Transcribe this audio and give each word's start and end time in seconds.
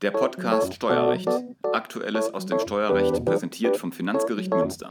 Der 0.00 0.12
Podcast 0.12 0.74
Steuerrecht. 0.74 1.28
Aktuelles 1.72 2.32
aus 2.32 2.46
dem 2.46 2.60
Steuerrecht 2.60 3.24
präsentiert 3.24 3.76
vom 3.76 3.90
Finanzgericht 3.90 4.54
Münster. 4.54 4.90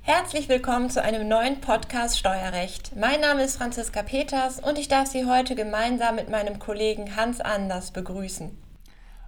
Herzlich 0.00 0.48
willkommen 0.48 0.90
zu 0.90 1.04
einem 1.04 1.28
neuen 1.28 1.60
Podcast 1.60 2.18
Steuerrecht. 2.18 2.96
Mein 2.96 3.20
Name 3.20 3.44
ist 3.44 3.58
Franziska 3.58 4.02
Peters 4.02 4.58
und 4.58 4.76
ich 4.76 4.88
darf 4.88 5.06
Sie 5.06 5.26
heute 5.26 5.54
gemeinsam 5.54 6.16
mit 6.16 6.28
meinem 6.28 6.58
Kollegen 6.58 7.14
Hans 7.14 7.40
Anders 7.40 7.92
begrüßen. 7.92 8.58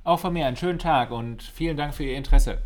Auch 0.03 0.19
von 0.19 0.33
mir 0.33 0.45
einen 0.45 0.57
schönen 0.57 0.81
Tag 0.81 1.13
und 1.13 1.45
vielen 1.45 1.77
Dank 1.77 1.95
für 1.95 2.03
Ihr 2.03 2.17
Interesse. 2.17 2.59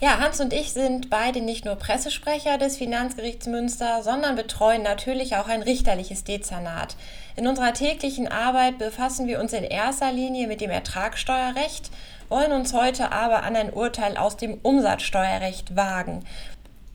Ja, 0.00 0.20
Hans 0.20 0.40
und 0.40 0.52
ich 0.52 0.72
sind 0.72 1.10
beide 1.10 1.40
nicht 1.40 1.64
nur 1.64 1.74
Pressesprecher 1.74 2.56
des 2.56 2.76
Finanzgerichts 2.76 3.48
Münster, 3.48 4.04
sondern 4.04 4.36
betreuen 4.36 4.82
natürlich 4.82 5.34
auch 5.34 5.48
ein 5.48 5.60
richterliches 5.60 6.22
Dezernat. 6.22 6.94
In 7.34 7.48
unserer 7.48 7.72
täglichen 7.72 8.28
Arbeit 8.28 8.78
befassen 8.78 9.26
wir 9.26 9.40
uns 9.40 9.52
in 9.52 9.64
erster 9.64 10.12
Linie 10.12 10.46
mit 10.46 10.60
dem 10.60 10.70
Ertragssteuerrecht, 10.70 11.90
wollen 12.28 12.52
uns 12.52 12.74
heute 12.74 13.10
aber 13.10 13.42
an 13.42 13.56
ein 13.56 13.72
Urteil 13.72 14.16
aus 14.16 14.36
dem 14.36 14.60
Umsatzsteuerrecht 14.62 15.74
wagen. 15.74 16.24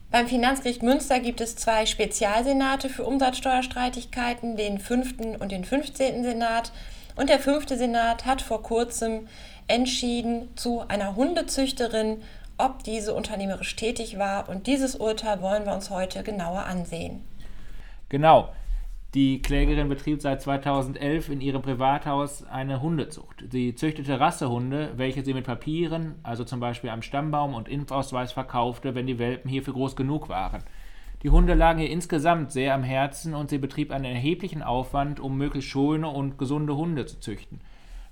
Beim 0.10 0.30
Finanzgericht 0.30 0.82
Münster 0.82 1.20
gibt 1.20 1.42
es 1.42 1.58
zwei 1.58 1.86
Spezialsenate 1.86 2.88
für 2.88 3.04
Umsatzsteuerstreitigkeiten, 3.04 4.56
den 4.56 4.80
fünften 4.80 5.36
und 5.36 5.52
den 5.52 5.66
15. 5.66 6.24
Senat. 6.24 6.72
Und 7.18 7.30
der 7.30 7.40
fünfte 7.40 7.78
Senat 7.78 8.26
hat 8.26 8.42
vor 8.42 8.64
kurzem 8.64 9.28
entschieden 9.68 10.50
zu 10.56 10.86
einer 10.88 11.16
Hundezüchterin 11.16 12.22
ob 12.64 12.84
diese 12.84 13.14
unternehmerisch 13.14 13.76
tätig 13.76 14.18
war. 14.18 14.50
Und 14.50 14.68
dieses 14.68 14.96
Urteil 14.96 15.42
wollen 15.42 15.66
wir 15.66 15.74
uns 15.74 15.90
heute 15.90 16.24
genauer 16.24 16.66
ansehen. 16.66 17.22
Genau. 18.10 18.50
Die 19.14 19.44
Klägerin 19.44 19.90
betrieb 19.90 20.22
seit 20.22 20.42
2011 20.42 21.30
in 21.30 21.42
ihrem 21.42 21.62
Privathaus 21.62 22.44
eine 22.48 22.82
Hundezucht. 22.82 23.44
Sie 23.52 23.76
züchtete 23.76 24.20
Rassehunde, 24.20 24.94
welche 24.96 25.24
sie 25.24 25.36
mit 25.36 25.46
Papieren, 25.46 26.16
also 26.24 26.44
zum 26.44 26.60
Beispiel 26.60 26.90
am 26.90 27.04
Stammbaum 27.04 27.54
und 27.54 27.70
Impfausweis 27.70 28.32
verkaufte, 28.32 28.96
wenn 28.96 29.06
die 29.06 29.20
Welpen 29.20 29.52
hierfür 29.52 29.74
groß 29.74 29.96
genug 29.96 30.30
waren. 30.30 30.64
Die 31.22 31.30
Hunde 31.30 31.54
lagen 31.54 31.80
ihr 31.80 31.92
insgesamt 31.92 32.52
sehr 32.52 32.74
am 32.74 32.82
Herzen 32.82 33.36
und 33.36 33.52
sie 33.52 33.60
betrieb 33.60 33.92
einen 33.92 34.06
erheblichen 34.06 34.64
Aufwand, 34.64 35.20
um 35.20 35.38
möglichst 35.38 35.70
schöne 35.70 36.08
und 36.08 36.40
gesunde 36.40 36.76
Hunde 36.76 37.06
zu 37.06 37.20
züchten. 37.20 37.62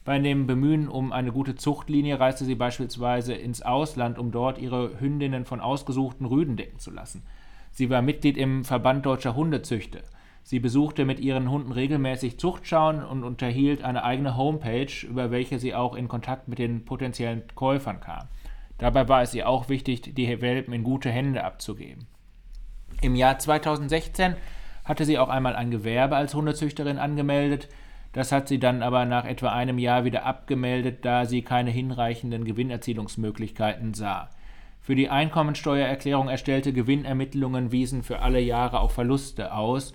Bei 0.03 0.17
dem 0.17 0.47
Bemühen 0.47 0.87
um 0.87 1.11
eine 1.11 1.31
gute 1.31 1.55
Zuchtlinie 1.55 2.19
reiste 2.19 2.43
sie 2.43 2.55
beispielsweise 2.55 3.33
ins 3.33 3.61
Ausland, 3.61 4.17
um 4.17 4.31
dort 4.31 4.57
ihre 4.57 4.99
Hündinnen 4.99 5.45
von 5.45 5.59
ausgesuchten 5.59 6.25
Rüden 6.25 6.57
decken 6.57 6.79
zu 6.79 6.89
lassen. 6.89 7.23
Sie 7.71 7.89
war 7.89 8.01
Mitglied 8.01 8.35
im 8.35 8.65
Verband 8.65 9.05
deutscher 9.05 9.35
Hundezüchter. 9.35 10.01
Sie 10.43 10.59
besuchte 10.59 11.05
mit 11.05 11.19
ihren 11.19 11.51
Hunden 11.51 11.71
regelmäßig 11.71 12.39
Zuchtschauen 12.39 13.03
und 13.03 13.23
unterhielt 13.23 13.83
eine 13.83 14.03
eigene 14.03 14.35
Homepage, 14.35 14.91
über 15.07 15.29
welche 15.29 15.59
sie 15.59 15.75
auch 15.75 15.95
in 15.95 16.07
Kontakt 16.07 16.47
mit 16.47 16.57
den 16.57 16.83
potenziellen 16.83 17.43
Käufern 17.53 17.99
kam. 17.99 18.27
Dabei 18.79 19.07
war 19.07 19.21
es 19.21 19.35
ihr 19.35 19.47
auch 19.47 19.69
wichtig, 19.69 20.01
die 20.01 20.41
Welpen 20.41 20.73
in 20.73 20.83
gute 20.83 21.11
Hände 21.11 21.43
abzugeben. 21.43 22.07
Im 23.01 23.15
Jahr 23.15 23.37
2016 23.37 24.35
hatte 24.83 25.05
sie 25.05 25.19
auch 25.19 25.29
einmal 25.29 25.55
ein 25.55 25.69
Gewerbe 25.69 26.15
als 26.15 26.33
Hundezüchterin 26.33 26.97
angemeldet, 26.97 27.69
das 28.13 28.31
hat 28.31 28.47
sie 28.47 28.59
dann 28.59 28.83
aber 28.83 29.05
nach 29.05 29.25
etwa 29.25 29.49
einem 29.49 29.77
Jahr 29.77 30.03
wieder 30.03 30.25
abgemeldet, 30.25 31.05
da 31.05 31.25
sie 31.25 31.41
keine 31.41 31.71
hinreichenden 31.71 32.43
Gewinnerzielungsmöglichkeiten 32.43 33.93
sah. 33.93 34.29
Für 34.81 34.95
die 34.95 35.09
Einkommensteuererklärung 35.09 36.27
erstellte 36.27 36.73
Gewinnermittlungen 36.73 37.71
wiesen 37.71 38.03
für 38.03 38.19
alle 38.19 38.39
Jahre 38.39 38.79
auch 38.79 38.91
Verluste 38.91 39.53
aus, 39.53 39.93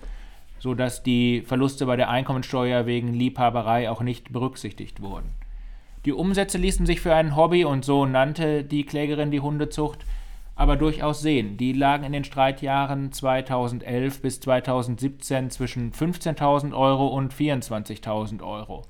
so 0.59 0.73
dass 0.73 1.03
die 1.03 1.41
Verluste 1.41 1.85
bei 1.85 1.95
der 1.95 2.09
Einkommensteuer 2.09 2.85
wegen 2.85 3.13
Liebhaberei 3.13 3.89
auch 3.89 4.01
nicht 4.01 4.31
berücksichtigt 4.31 5.01
wurden. 5.01 5.29
Die 6.05 6.13
Umsätze 6.13 6.57
ließen 6.57 6.85
sich 6.85 7.01
für 7.01 7.13
ein 7.13 7.35
Hobby, 7.35 7.65
und 7.65 7.83
so 7.83 8.05
nannte 8.05 8.63
die 8.63 8.85
Klägerin 8.85 9.29
die 9.29 9.41
Hundezucht, 9.41 10.05
aber 10.57 10.75
durchaus 10.75 11.21
sehen. 11.21 11.55
Die 11.55 11.71
lagen 11.71 12.03
in 12.03 12.11
den 12.11 12.23
Streitjahren 12.23 13.11
2011 13.11 14.21
bis 14.21 14.39
2017 14.41 15.51
zwischen 15.51 15.93
15.000 15.93 16.75
Euro 16.75 17.07
und 17.07 17.33
24.000 17.33 18.41
Euro. 18.41 18.81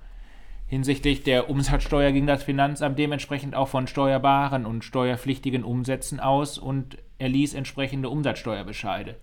Hinsichtlich 0.65 1.23
der 1.23 1.49
Umsatzsteuer 1.49 2.11
ging 2.11 2.25
das 2.25 2.43
Finanzamt 2.43 2.97
dementsprechend 2.97 3.53
auch 3.53 3.67
von 3.67 3.87
steuerbaren 3.87 4.65
und 4.65 4.83
steuerpflichtigen 4.83 5.63
Umsätzen 5.63 6.19
aus 6.19 6.57
und 6.57 6.97
erließ 7.19 7.53
entsprechende 7.53 8.09
Umsatzsteuerbescheide. 8.09 9.15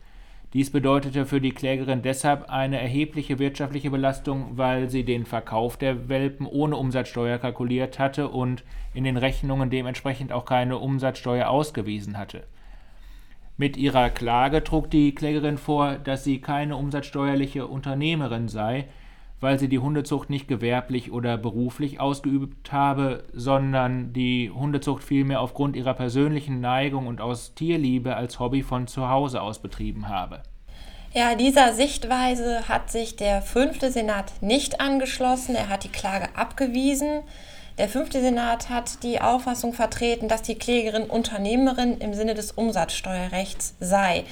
Dies 0.54 0.70
bedeutete 0.70 1.26
für 1.26 1.40
die 1.40 1.50
Klägerin 1.50 2.02
deshalb 2.02 2.48
eine 2.48 2.80
erhebliche 2.80 3.40
wirtschaftliche 3.40 3.90
Belastung, 3.90 4.56
weil 4.56 4.88
sie 4.88 5.04
den 5.04 5.26
Verkauf 5.26 5.76
der 5.76 6.08
Welpen 6.08 6.46
ohne 6.46 6.76
Umsatzsteuer 6.76 7.38
kalkuliert 7.38 7.98
hatte 7.98 8.28
und 8.28 8.62
in 8.94 9.02
den 9.02 9.16
Rechnungen 9.16 9.68
dementsprechend 9.68 10.30
auch 10.30 10.44
keine 10.44 10.78
Umsatzsteuer 10.78 11.48
ausgewiesen 11.48 12.16
hatte. 12.16 12.44
Mit 13.56 13.76
ihrer 13.76 14.10
Klage 14.10 14.62
trug 14.62 14.92
die 14.92 15.12
Klägerin 15.12 15.58
vor, 15.58 15.96
dass 15.96 16.22
sie 16.22 16.40
keine 16.40 16.76
umsatzsteuerliche 16.76 17.66
Unternehmerin 17.66 18.46
sei, 18.46 18.86
weil 19.40 19.58
sie 19.58 19.68
die 19.68 19.78
Hundezucht 19.78 20.30
nicht 20.30 20.48
gewerblich 20.48 21.12
oder 21.12 21.36
beruflich 21.36 22.00
ausgeübt 22.00 22.72
habe, 22.72 23.24
sondern 23.32 24.12
die 24.12 24.50
Hundezucht 24.50 25.04
vielmehr 25.04 25.40
aufgrund 25.40 25.76
ihrer 25.76 25.94
persönlichen 25.94 26.60
Neigung 26.60 27.06
und 27.06 27.20
aus 27.20 27.54
Tierliebe 27.54 28.16
als 28.16 28.40
Hobby 28.40 28.62
von 28.62 28.86
zu 28.86 29.08
Hause 29.08 29.42
aus 29.42 29.60
betrieben 29.60 30.08
habe. 30.08 30.42
Ja, 31.12 31.36
dieser 31.36 31.74
Sichtweise 31.74 32.68
hat 32.68 32.90
sich 32.90 33.14
der 33.14 33.40
fünfte 33.40 33.92
Senat 33.92 34.32
nicht 34.40 34.80
angeschlossen. 34.80 35.54
Er 35.54 35.68
hat 35.68 35.84
die 35.84 35.88
Klage 35.88 36.28
abgewiesen. 36.34 37.22
Der 37.78 37.88
fünfte 37.88 38.20
Senat 38.20 38.68
hat 38.68 39.02
die 39.02 39.20
Auffassung 39.20 39.74
vertreten, 39.74 40.28
dass 40.28 40.42
die 40.42 40.56
Klägerin 40.56 41.04
Unternehmerin 41.04 41.98
im 41.98 42.14
Sinne 42.14 42.34
des 42.34 42.52
Umsatzsteuerrechts 42.52 43.76
sei. 43.78 44.24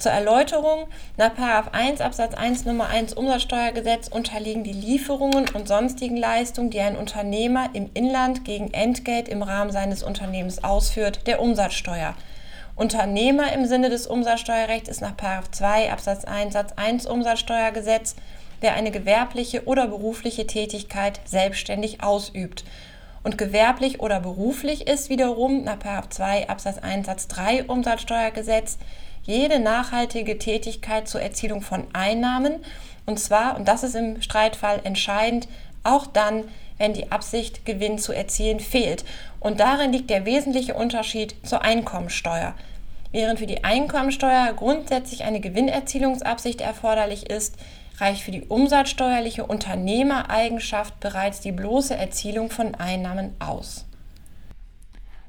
Zur 0.00 0.12
Erläuterung, 0.12 0.86
nach 1.18 1.36
1 1.72 2.00
Absatz 2.00 2.32
1 2.32 2.64
Nummer 2.64 2.88
1 2.88 3.12
Umsatzsteuergesetz 3.12 4.08
unterliegen 4.08 4.64
die 4.64 4.72
Lieferungen 4.72 5.46
und 5.50 5.68
sonstigen 5.68 6.16
Leistungen, 6.16 6.70
die 6.70 6.80
ein 6.80 6.96
Unternehmer 6.96 7.68
im 7.74 7.90
Inland 7.92 8.46
gegen 8.46 8.72
Entgelt 8.72 9.28
im 9.28 9.42
Rahmen 9.42 9.70
seines 9.70 10.02
Unternehmens 10.02 10.64
ausführt, 10.64 11.26
der 11.26 11.42
Umsatzsteuer. 11.42 12.14
Unternehmer 12.76 13.52
im 13.52 13.66
Sinne 13.66 13.90
des 13.90 14.06
Umsatzsteuerrechts 14.06 14.88
ist 14.88 15.02
nach 15.02 15.16
2 15.18 15.92
Absatz 15.92 16.24
1 16.24 16.54
Satz 16.54 16.72
1 16.76 17.04
Umsatzsteuergesetz, 17.04 18.16
wer 18.62 18.72
eine 18.72 18.92
gewerbliche 18.92 19.66
oder 19.66 19.86
berufliche 19.86 20.46
Tätigkeit 20.46 21.20
selbstständig 21.26 22.02
ausübt. 22.02 22.64
Und 23.22 23.36
gewerblich 23.36 24.00
oder 24.00 24.18
beruflich 24.20 24.86
ist 24.86 25.10
wiederum 25.10 25.62
nach 25.62 26.08
2 26.08 26.48
Absatz 26.48 26.78
1 26.78 27.04
Satz 27.04 27.28
3 27.28 27.64
Umsatzsteuergesetz 27.64 28.78
jede 29.22 29.60
nachhaltige 29.60 30.38
Tätigkeit 30.38 31.08
zur 31.08 31.20
Erzielung 31.20 31.62
von 31.62 31.86
Einnahmen. 31.92 32.56
Und 33.06 33.18
zwar, 33.18 33.56
und 33.56 33.68
das 33.68 33.82
ist 33.82 33.94
im 33.94 34.22
Streitfall 34.22 34.80
entscheidend, 34.84 35.48
auch 35.82 36.06
dann, 36.06 36.44
wenn 36.78 36.94
die 36.94 37.12
Absicht, 37.12 37.66
Gewinn 37.66 37.98
zu 37.98 38.12
erzielen, 38.12 38.60
fehlt. 38.60 39.04
Und 39.38 39.60
darin 39.60 39.92
liegt 39.92 40.10
der 40.10 40.24
wesentliche 40.24 40.74
Unterschied 40.74 41.34
zur 41.42 41.62
Einkommensteuer. 41.62 42.54
Während 43.12 43.38
für 43.38 43.46
die 43.46 43.64
Einkommensteuer 43.64 44.52
grundsätzlich 44.54 45.24
eine 45.24 45.40
Gewinnerzielungsabsicht 45.40 46.60
erforderlich 46.60 47.28
ist, 47.28 47.56
reicht 47.98 48.22
für 48.22 48.30
die 48.30 48.42
umsatzsteuerliche 48.42 49.44
Unternehmereigenschaft 49.44 50.98
bereits 51.00 51.40
die 51.40 51.52
bloße 51.52 51.94
Erzielung 51.94 52.50
von 52.50 52.74
Einnahmen 52.74 53.34
aus. 53.40 53.84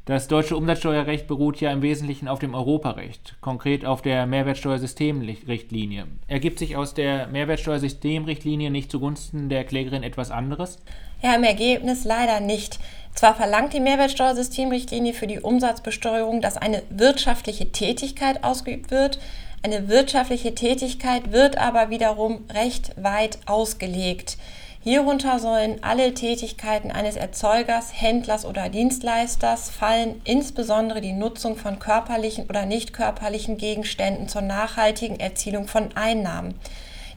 Das 0.05 0.27
deutsche 0.27 0.57
Umsatzsteuerrecht 0.57 1.27
beruht 1.27 1.61
ja 1.61 1.71
im 1.71 1.83
Wesentlichen 1.83 2.27
auf 2.27 2.39
dem 2.39 2.55
Europarecht, 2.55 3.35
konkret 3.39 3.85
auf 3.85 4.01
der 4.01 4.25
Mehrwertsteuersystemrichtlinie. 4.25 6.07
Ergibt 6.27 6.57
sich 6.57 6.75
aus 6.75 6.95
der 6.95 7.27
Mehrwertsteuersystemrichtlinie 7.27 8.71
nicht 8.71 8.89
zugunsten 8.89 9.47
der 9.47 9.63
Klägerin 9.63 10.01
etwas 10.01 10.31
anderes? 10.31 10.79
Ja, 11.21 11.35
im 11.35 11.43
Ergebnis 11.43 12.03
leider 12.03 12.39
nicht. 12.39 12.79
Zwar 13.13 13.35
verlangt 13.35 13.73
die 13.73 13.79
Mehrwertsteuersystemrichtlinie 13.79 15.13
für 15.13 15.27
die 15.27 15.39
Umsatzbesteuerung, 15.39 16.41
dass 16.41 16.57
eine 16.57 16.81
wirtschaftliche 16.89 17.71
Tätigkeit 17.71 18.43
ausgeübt 18.43 18.89
wird, 18.89 19.19
eine 19.63 19.87
wirtschaftliche 19.87 20.55
Tätigkeit 20.55 21.31
wird 21.31 21.59
aber 21.59 21.91
wiederum 21.91 22.45
recht 22.51 22.91
weit 23.01 23.37
ausgelegt. 23.45 24.37
Hierunter 24.83 25.37
sollen 25.37 25.83
alle 25.83 26.15
Tätigkeiten 26.15 26.89
eines 26.89 27.15
Erzeugers, 27.15 27.91
Händlers 27.93 28.45
oder 28.45 28.67
Dienstleisters 28.67 29.69
fallen, 29.69 30.19
insbesondere 30.23 31.01
die 31.01 31.13
Nutzung 31.13 31.55
von 31.55 31.77
körperlichen 31.77 32.47
oder 32.49 32.65
nicht 32.65 32.91
körperlichen 32.91 33.57
Gegenständen 33.57 34.27
zur 34.27 34.41
nachhaltigen 34.41 35.19
Erzielung 35.19 35.67
von 35.67 35.89
Einnahmen. 35.93 36.55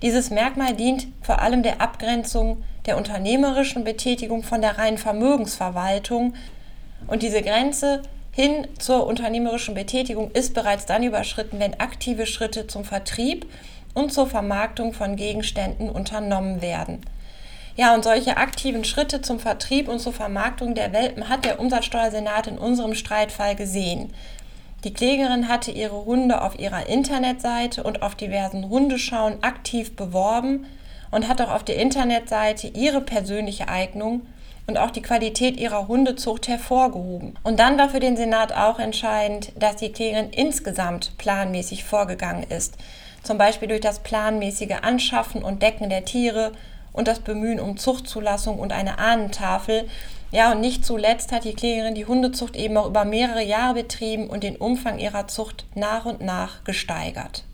Dieses 0.03 0.29
Merkmal 0.29 0.75
dient 0.75 1.07
vor 1.23 1.41
allem 1.41 1.63
der 1.63 1.81
Abgrenzung 1.81 2.63
der 2.85 2.99
unternehmerischen 2.99 3.83
Betätigung 3.83 4.43
von 4.43 4.61
der 4.61 4.77
reinen 4.77 4.99
Vermögensverwaltung 4.99 6.35
und 7.07 7.23
diese 7.23 7.41
Grenze 7.41 8.03
hin 8.31 8.69
zur 8.79 9.07
unternehmerischen 9.07 9.75
Betätigung 9.75 10.31
ist 10.33 10.53
bereits 10.53 10.85
dann 10.85 11.03
überschritten, 11.03 11.61
wenn 11.61 11.81
aktive 11.81 12.27
Schritte 12.27 12.67
zum 12.67 12.85
Vertrieb 12.85 13.47
und 13.95 14.13
zur 14.13 14.27
Vermarktung 14.27 14.93
von 14.93 15.17
Gegenständen 15.17 15.89
unternommen 15.89 16.61
werden. 16.61 17.01
Ja, 17.77 17.93
und 17.93 18.05
solche 18.05 18.37
aktiven 18.37 18.85
Schritte 18.85 19.21
zum 19.21 19.41
Vertrieb 19.41 19.89
und 19.89 19.99
zur 19.99 20.13
Vermarktung 20.13 20.77
der 20.77 20.93
Welpen 20.93 21.29
hat 21.29 21.45
der 21.45 21.59
Umsatzsteuersenat 21.59 22.47
in 22.47 22.57
unserem 22.57 22.95
Streitfall 22.95 23.57
gesehen. 23.57 24.13
Die 24.85 24.93
Klägerin 24.93 25.49
hatte 25.49 25.73
ihre 25.73 26.05
Hunde 26.05 26.43
auf 26.43 26.59
ihrer 26.59 26.89
Internetseite 26.89 27.83
und 27.83 28.03
auf 28.03 28.15
diversen 28.15 28.69
Hundeschauen 28.69 29.43
aktiv 29.43 29.97
beworben 29.97 30.67
und 31.11 31.27
hat 31.27 31.41
auch 31.41 31.51
auf 31.51 31.65
der 31.65 31.77
Internetseite 31.77 32.69
ihre 32.69 33.01
persönliche 33.01 33.69
Eignung 33.69 34.23
und 34.67 34.79
auch 34.79 34.91
die 34.91 35.03
Qualität 35.03 35.59
ihrer 35.59 35.89
Hundezucht 35.89 36.47
hervorgehoben. 36.47 37.35
Und 37.43 37.59
dann 37.59 37.77
war 37.77 37.89
für 37.89 38.01
den 38.01 38.17
Senat 38.17 38.53
auch 38.53 38.79
entscheidend, 38.79 39.53
dass 39.59 39.77
die 39.77 39.91
Klägerin 39.91 40.31
insgesamt 40.31 41.19
planmäßig 41.19 41.83
vorgegangen 41.83 42.45
ist, 42.45 42.75
zum 43.25 43.37
Beispiel 43.37 43.69
durch 43.69 43.81
das 43.81 43.99
planmäßige 43.99 44.77
Anschaffen 44.83 45.43
und 45.43 45.63
Decken 45.63 45.91
der 45.91 46.05
Tiere 46.05 46.53
und 46.95 47.07
das 47.07 47.19
Bemühen 47.19 47.61
um 47.61 47.77
Zuchtzulassung 47.77 48.59
und 48.59 48.73
eine 48.73 48.99
Ahnentafel. 48.99 49.85
Ja, 50.31 50.53
und 50.53 50.63
nicht 50.63 50.87
zuletzt 50.87 51.33
hat 51.33 51.45
die 51.45 51.53
Klägerin 51.53 51.95
die 51.95 52.07
Hundezucht 52.07 52.57
eben 52.57 52.79
auch 52.79 52.87
über 52.87 53.05
mehrere 53.05 53.45
Jahre 53.45 53.75
betrieben 53.75 54.29
und 54.29 54.43
den 54.43 54.57
Umfang 54.57 54.99
ihrer 54.99 55.29
Zucht 55.29 55.67
nach 55.75 56.07
und 56.07 56.23
nach 56.23 56.65
gesteigert. 56.65 57.45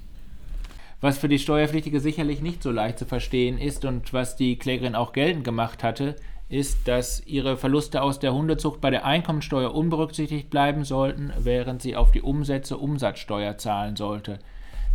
Was 1.00 1.18
für 1.18 1.28
die 1.28 1.38
Steuerpflichtige 1.38 1.98
sicherlich 1.98 2.42
nicht 2.42 2.62
so 2.62 2.70
leicht 2.70 2.98
zu 2.98 3.06
verstehen 3.06 3.58
ist 3.58 3.84
und 3.86 4.12
was 4.12 4.36
die 4.36 4.56
Klägerin 4.56 4.94
auch 4.94 5.12
geltend 5.12 5.44
gemacht 5.44 5.82
hatte, 5.82 6.14
ist, 6.50 6.86
dass 6.86 7.24
ihre 7.26 7.56
Verluste 7.56 8.02
aus 8.02 8.18
der 8.18 8.34
Hundezucht 8.34 8.80
bei 8.80 8.90
der 8.90 9.06
Einkommensteuer 9.06 9.72
unberücksichtigt 9.72 10.50
bleiben 10.50 10.84
sollten, 10.84 11.32
während 11.38 11.80
sie 11.80 11.96
auf 11.96 12.10
die 12.12 12.20
Umsätze 12.20 12.76
Umsatzsteuer 12.76 13.56
zahlen 13.56 13.96
sollte. 13.96 14.40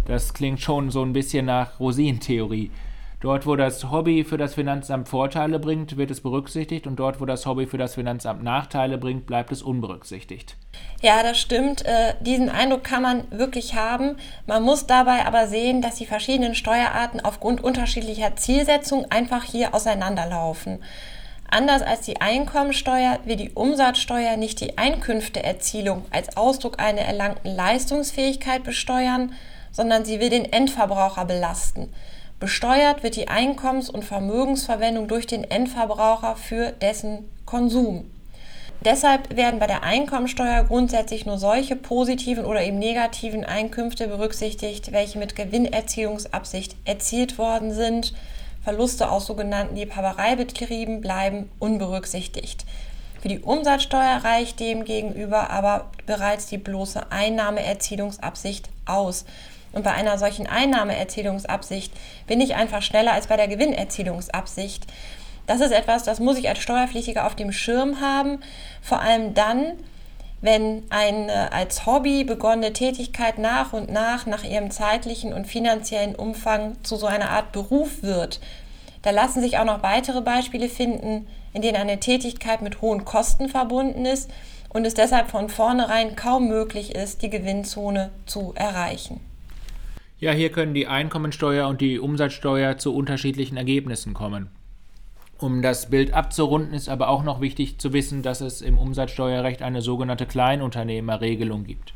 Das 0.06 0.36
klingt 0.36 0.62
schon 0.62 0.92
so 0.92 1.02
ein 1.02 1.14
bisschen 1.14 1.48
nach 1.48 1.80
Rosinentheorie. 1.80 2.70
Dort, 3.22 3.48
wo 3.48 3.56
das 3.56 3.90
Hobby 3.92 4.24
für 4.24 4.38
das 4.38 4.54
Finanzamt 4.56 5.08
Vorteile 5.08 5.58
bringt, 5.58 5.98
wird 5.98 6.12
es 6.12 6.22
berücksichtigt 6.22 6.86
und 6.86 6.98
dort, 6.98 7.22
wo 7.22 7.26
das 7.26 7.46
Hobby 7.46 7.66
für 7.66 7.78
das 7.78 7.96
Finanzamt 7.96 8.44
Nachteile 8.44 8.98
bringt, 8.98 9.26
bleibt 9.26 9.52
es 9.52 9.62
unberücksichtigt. 9.62 10.58
Ja, 11.02 11.24
das 11.24 11.40
stimmt. 11.40 11.86
Äh, 11.86 12.16
diesen 12.20 12.50
Eindruck 12.50 12.84
kann 12.84 13.02
man 13.02 13.24
wirklich 13.32 13.76
haben. 13.76 14.18
Man 14.48 14.64
muss 14.64 14.86
dabei 14.86 15.26
aber 15.26 15.48
sehen, 15.48 15.82
dass 15.82 15.96
die 15.96 16.06
verschiedenen 16.06 16.56
Steuerarten 16.56 17.22
aufgrund 17.22 17.64
unterschiedlicher 17.64 18.36
Zielsetzungen 18.36 19.10
einfach 19.10 19.44
hier 19.44 19.74
auseinanderlaufen. 19.74 20.84
Anders 21.50 21.84
als 21.84 22.02
die 22.02 22.20
Einkommensteuer 22.20 23.20
will 23.26 23.36
die 23.36 23.52
Umsatzsteuer 23.52 24.36
nicht 24.36 24.60
die 24.62 24.78
Einkünfteerzielung 24.78 26.04
als 26.12 26.36
Ausdruck 26.36 26.80
einer 26.80 27.02
erlangten 27.02 27.56
Leistungsfähigkeit 27.56 28.64
besteuern, 28.64 29.34
sondern 29.72 30.06
sie 30.06 30.20
will 30.20 30.30
den 30.30 30.52
Endverbraucher 30.52 31.26
belasten. 31.26 31.94
Besteuert 32.40 33.02
wird 33.02 33.16
die 33.16 33.30
Einkommens- 33.30 33.90
und 33.90 34.04
Vermögensverwendung 34.04 35.08
durch 35.08 35.26
den 35.26 35.44
Endverbraucher 35.44 36.36
für 36.36 36.72
dessen 36.72 37.30
Konsum. 37.46 38.12
Deshalb 38.84 39.36
werden 39.36 39.60
bei 39.60 39.68
der 39.68 39.84
Einkommensteuer 39.84 40.66
grundsätzlich 40.66 41.26
nur 41.26 41.38
solche 41.38 41.76
positiven 41.76 42.46
oder 42.46 42.62
eben 42.62 42.78
negativen 42.78 43.46
Einkünfte 43.46 44.08
berücksichtigt, 44.08 44.92
welche 44.92 45.18
mit 45.18 45.36
Gewinnerzielungsabsicht 45.36 46.76
erzielt 46.86 47.38
worden 47.38 47.74
sind. 47.74 48.14
Verluste 48.64 49.10
aus 49.10 49.28
sogenannten 49.28 49.76
Liebhabereibetrieben 49.76 51.00
bleiben 51.00 51.50
unberücksichtigt. 51.60 52.66
Für 53.22 53.30
die 53.30 53.40
Umsatzsteuer 53.40 54.22
reicht 54.24 54.60
demgegenüber 54.60 55.50
aber 55.50 55.90
bereits 56.06 56.48
die 56.48 56.58
bloße 56.58 57.12
Einnahmeerzielungsabsicht 57.12 58.70
aus. 58.86 59.26
Und 59.76 59.84
bei 59.84 59.92
einer 59.92 60.18
solchen 60.18 60.48
Einnahmeerzielungsabsicht 60.48 61.94
bin 62.28 62.40
ich 62.40 62.56
einfach 62.56 62.82
schneller 62.82 63.12
als 63.12 63.28
bei 63.28 63.36
der 63.36 63.50
Gewinnerzielungsabsicht. 63.50 64.88
Das 65.48 65.60
ist 65.60 65.72
etwas, 65.72 66.04
das 66.04 66.20
muss 66.20 66.38
ich 66.38 66.48
als 66.48 66.60
Steuerpflichtiger 66.60 67.28
auf 67.28 67.36
dem 67.36 67.52
Schirm 67.52 68.00
haben, 68.00 68.40
vor 68.82 69.02
allem 69.02 69.34
dann, 69.34 69.74
wenn 70.42 70.84
eine 70.90 71.52
als 71.52 71.86
Hobby 71.86 72.24
begonnene 72.24 72.72
Tätigkeit 72.72 73.38
nach 73.38 73.74
und 73.74 73.92
nach 73.92 74.26
nach 74.26 74.46
ihrem 74.46 74.72
zeitlichen 74.72 75.34
und 75.34 75.46
finanziellen 75.46 76.16
Umfang 76.16 76.82
zu 76.84 76.96
so 76.96 77.06
einer 77.06 77.32
Art 77.32 77.52
Beruf 77.52 78.02
wird. 78.02 78.40
Da 79.02 79.12
lassen 79.12 79.42
sich 79.42 79.58
auch 79.58 79.66
noch 79.66 79.84
weitere 79.84 80.22
Beispiele 80.22 80.70
finden, 80.70 81.28
in 81.54 81.62
denen 81.62 81.78
eine 81.78 82.00
Tätigkeit 82.00 82.62
mit 82.62 82.82
hohen 82.82 83.04
Kosten 83.04 83.50
verbunden 83.50 84.06
ist 84.06 84.32
und 84.70 84.86
es 84.86 84.94
deshalb 84.94 85.30
von 85.30 85.50
vornherein 85.50 86.16
kaum 86.16 86.48
möglich 86.48 86.96
ist, 86.96 87.22
die 87.22 87.30
Gewinnzone 87.30 88.12
zu 88.26 88.54
erreichen. 88.56 89.20
Ja, 90.26 90.32
hier 90.32 90.50
können 90.50 90.74
die 90.74 90.88
Einkommensteuer 90.88 91.68
und 91.68 91.82
die 91.82 92.00
Umsatzsteuer 92.00 92.80
zu 92.80 92.96
unterschiedlichen 92.96 93.58
Ergebnissen 93.58 94.16
kommen. 94.16 94.50
Um 95.38 95.62
das 95.62 95.92
Bild 95.92 96.16
abzurunden, 96.16 96.74
ist 96.74 96.90
aber 96.90 97.10
auch 97.10 97.22
noch 97.22 97.42
wichtig 97.42 97.78
zu 97.78 97.94
wissen, 97.94 98.24
dass 98.24 98.42
es 98.42 98.64
im 98.64 98.80
Umsatzsteuerrecht 98.80 99.62
eine 99.62 99.84
sogenannte 99.84 100.26
Kleinunternehmerregelung 100.26 101.64
gibt. 101.64 101.94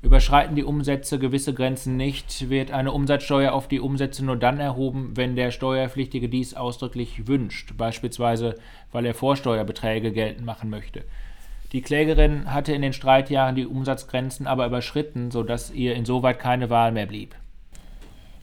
Überschreiten 0.00 0.56
die 0.56 0.64
Umsätze 0.64 1.18
gewisse 1.18 1.52
Grenzen 1.52 1.98
nicht, 1.98 2.48
wird 2.48 2.70
eine 2.70 2.92
Umsatzsteuer 2.92 3.52
auf 3.52 3.68
die 3.68 3.80
Umsätze 3.80 4.24
nur 4.24 4.36
dann 4.36 4.58
erhoben, 4.58 5.10
wenn 5.14 5.36
der 5.36 5.50
Steuerpflichtige 5.50 6.30
dies 6.30 6.54
ausdrücklich 6.54 7.26
wünscht, 7.26 7.76
beispielsweise 7.76 8.54
weil 8.90 9.04
er 9.04 9.12
Vorsteuerbeträge 9.12 10.12
geltend 10.12 10.46
machen 10.46 10.70
möchte. 10.70 11.04
Die 11.72 11.82
Klägerin 11.82 12.54
hatte 12.54 12.72
in 12.72 12.80
den 12.80 12.94
Streitjahren 12.94 13.54
die 13.54 13.66
Umsatzgrenzen 13.66 14.46
aber 14.46 14.64
überschritten, 14.64 15.30
sodass 15.30 15.70
ihr 15.70 15.94
insoweit 15.94 16.38
keine 16.38 16.70
Wahl 16.70 16.90
mehr 16.90 17.04
blieb. 17.04 17.34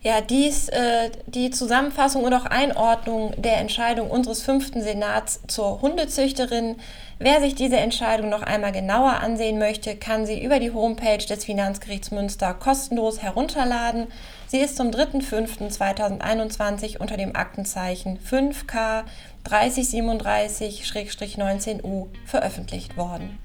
Ja, 0.04 0.20
dies 0.20 0.68
äh, 0.68 1.12
die 1.28 1.50
Zusammenfassung 1.50 2.26
und 2.26 2.34
auch 2.34 2.46
Einordnung 2.46 3.34
der 3.38 3.60
Entscheidung 3.60 4.12
unseres 4.12 4.44
fünften 4.44 4.82
Senats 4.82 5.40
zur 5.48 5.82
Hundezüchterin. 5.82 6.76
Wer 7.20 7.40
sich 7.40 7.56
diese 7.56 7.78
Entscheidung 7.78 8.28
noch 8.30 8.44
einmal 8.44 8.74
genauer 8.74 9.22
ansehen 9.22 9.60
möchte, 9.60 9.96
kann 9.96 10.26
sie 10.26 10.44
über 10.44 10.60
die 10.60 10.72
Homepage 10.72 11.26
des 11.26 11.46
Finanzgerichts 11.46 12.12
Münster 12.12 12.54
kostenlos 12.54 13.22
herunterladen. 13.22 14.08
Sie 14.48 14.58
ist 14.58 14.76
zum 14.76 14.90
3.5.2021 14.90 16.98
unter 16.98 17.16
dem 17.16 17.34
Aktenzeichen 17.34 18.20
5K 18.20 19.06
3037-19U 19.48 22.08
veröffentlicht 22.26 22.98
worden. 22.98 23.40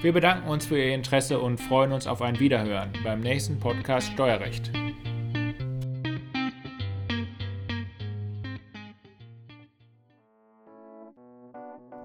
Wir 0.00 0.14
bedanken 0.14 0.48
uns 0.48 0.64
für 0.64 0.78
Ihr 0.78 0.94
Interesse 0.94 1.38
und 1.38 1.58
freuen 1.58 1.92
uns 1.92 2.06
auf 2.06 2.22
ein 2.22 2.40
Wiederhören 2.40 2.94
beim 3.04 3.20
nächsten 3.20 3.60
Podcast 3.60 4.10
Steuerrecht. 4.12 4.70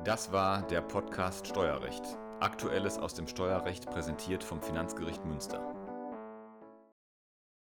Das 0.03 0.33
war 0.33 0.63
der 0.63 0.81
Podcast 0.81 1.48
Steuerrecht. 1.48 2.03
Aktuelles 2.41 2.98
aus 2.98 3.13
dem 3.13 3.25
Steuerrecht 3.25 3.89
präsentiert 3.89 4.43
vom 4.43 4.62
Finanzgericht 4.62 5.24
Münster. 5.24 5.82